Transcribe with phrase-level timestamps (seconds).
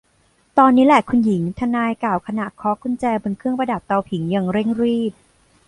[0.57, 5.13] ตอนนี้แหละคุณหญิง ทนายกล่าวขณะเคาะกุญแจบนเครื่องประดับเตาผิงอย่างเร่งรีบ